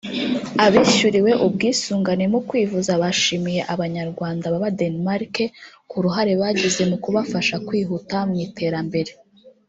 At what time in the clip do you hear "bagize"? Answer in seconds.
6.41-6.81